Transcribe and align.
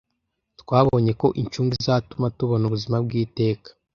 twabonye 0.61 1.11
ko 1.21 1.27
incungu 1.41 1.73
izatuma 1.79 2.27
tubona 2.37 2.63
ubuzima 2.65 2.95
bw 3.05 3.11
iteka 3.23 3.69